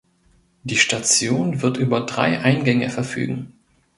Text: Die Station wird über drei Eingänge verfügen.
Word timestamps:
Die 0.63 0.77
Station 0.77 1.61
wird 1.61 1.77
über 1.77 2.01
drei 2.07 2.39
Eingänge 2.41 2.89
verfügen. 2.89 3.53